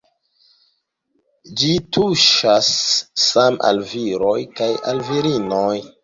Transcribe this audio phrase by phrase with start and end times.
[1.59, 1.67] Ĝi
[1.97, 2.69] tuŝas
[3.25, 5.77] same al viroj kaj al virinoj.